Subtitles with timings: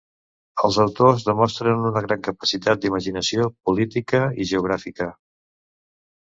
[0.67, 5.09] Els autors demostren una gran capacitat d’imaginació política i geogràfica.